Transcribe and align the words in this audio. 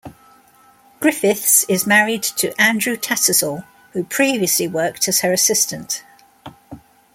Griffiths 0.99 1.63
is 1.65 1.85
married 1.85 2.23
to 2.23 2.59
Andrew 2.59 2.97
Tattersall, 2.97 3.65
who 3.93 4.03
previously 4.03 4.67
worked 4.67 5.07
as 5.07 5.19
her 5.19 5.31
assistant. 5.31 6.03